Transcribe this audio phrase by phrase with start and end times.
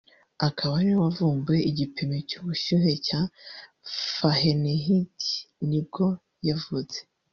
[0.47, 3.19] akaba ariwe wavumbuye igipimo cy’ubushyuhe cya
[4.13, 5.19] Fahrenheit
[5.69, 6.05] ni bwo
[6.49, 6.99] yavutse